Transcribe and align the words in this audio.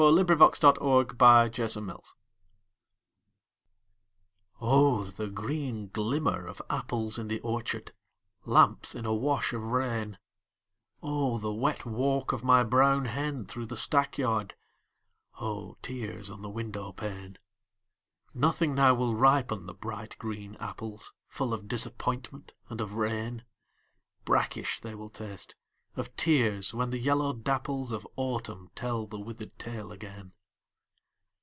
LAWRENCE 0.03 0.57
BALLAD 0.59 0.79
OF 0.81 0.81
ANOTHER 0.81 1.63
OPHELIA 1.93 1.97
Oh, 4.59 5.03
the 5.03 5.27
green 5.27 5.89
glimmer 5.89 6.47
of 6.47 6.59
apples 6.71 7.19
in 7.19 7.27
the 7.27 7.39
orchard, 7.41 7.93
Lamps 8.43 8.95
in 8.95 9.05
a 9.05 9.13
wash 9.13 9.53
of 9.53 9.63
rain, 9.65 10.17
Oh, 11.03 11.37
the 11.37 11.53
wet 11.53 11.85
walk 11.85 12.31
of 12.33 12.43
my 12.43 12.63
brown 12.63 13.05
hen 13.05 13.45
through 13.45 13.67
the 13.67 13.77
stackyard, 13.77 14.55
Oh, 15.39 15.77
tears 15.83 16.31
on 16.31 16.41
the 16.41 16.49
window 16.49 16.91
pane! 16.91 17.37
Nothing 18.33 18.73
now 18.73 18.95
will 18.95 19.13
ripen 19.13 19.67
the 19.67 19.73
bright 19.75 20.15
green 20.17 20.55
apples, 20.59 21.13
Full 21.27 21.53
of 21.53 21.67
disappointment 21.67 22.53
and 22.69 22.81
of 22.81 22.95
rain, 22.95 23.43
Brackish 24.25 24.79
they 24.79 24.95
will 24.95 25.11
taste, 25.11 25.55
of 25.97 26.15
tears, 26.15 26.73
when 26.73 26.89
the 26.89 26.97
yellow 26.97 27.33
dapples 27.33 27.91
Of 27.91 28.07
Autumn 28.15 28.69
tell 28.75 29.07
the 29.07 29.19
withered 29.19 29.59
tale 29.59 29.91
again. 29.91 30.31